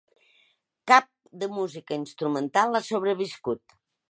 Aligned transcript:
Cap 0.91 1.05
de 1.43 1.51
música 1.59 2.01
instrumental 2.01 2.79
ha 2.81 2.85
sobreviscut. 2.91 3.81